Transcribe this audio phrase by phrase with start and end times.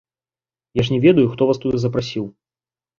[0.79, 2.25] Я ж не ведаю, хто вас туды запрасіў.